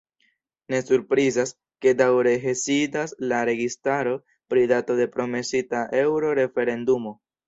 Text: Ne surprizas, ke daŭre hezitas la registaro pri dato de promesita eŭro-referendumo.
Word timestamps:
Ne 0.73 0.77
surprizas, 0.85 1.51
ke 1.85 1.91
daŭre 1.99 2.31
hezitas 2.45 3.13
la 3.33 3.41
registaro 3.49 4.13
pri 4.55 4.63
dato 4.73 4.97
de 5.01 5.07
promesita 5.17 5.83
eŭro-referendumo. 6.01 7.15